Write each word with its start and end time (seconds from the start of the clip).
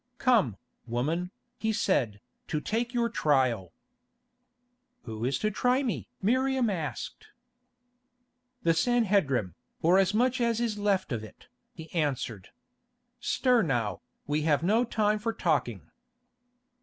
"Come, 0.17 0.57
woman," 0.87 1.29
he 1.59 1.71
said, 1.71 2.21
"to 2.47 2.59
take 2.59 2.91
your 2.91 3.07
trial." 3.07 3.71
"Who 5.03 5.23
is 5.25 5.37
to 5.37 5.51
try 5.51 5.83
me?" 5.83 6.09
Miriam 6.23 6.71
asked. 6.71 7.27
"The 8.63 8.73
Sanhedrim, 8.73 9.53
or 9.83 9.99
as 9.99 10.15
much 10.15 10.41
as 10.41 10.59
is 10.59 10.79
left 10.79 11.11
of 11.11 11.23
it," 11.23 11.49
he 11.75 11.91
answered. 11.93 12.49
"Stir 13.19 13.61
now, 13.61 14.01
we 14.25 14.41
have 14.41 14.63
no 14.63 14.83
time 14.85 15.19
for 15.19 15.33
talking." 15.33 15.91